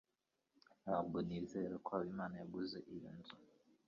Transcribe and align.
Ntabwo 0.83 1.17
nizera 1.27 1.75
ko 1.83 1.89
Habimana 1.95 2.33
yaguze 2.41 2.77
iyo 2.93 3.09
nzu. 3.17 3.35